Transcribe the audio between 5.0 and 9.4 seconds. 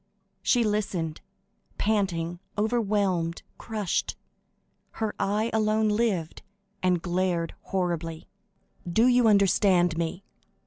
eye alone lived, and glared horribly. "Do you